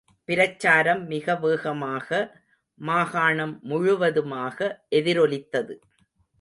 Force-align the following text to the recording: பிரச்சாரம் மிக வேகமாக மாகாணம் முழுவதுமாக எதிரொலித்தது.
பிரச்சாரம் 0.29 1.03
மிக 1.05 1.35
வேகமாக 1.35 2.09
மாகாணம் 2.79 3.55
முழுவதுமாக 3.63 4.57
எதிரொலித்தது. 4.89 5.75